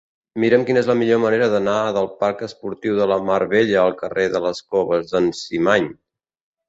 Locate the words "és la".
0.85-0.95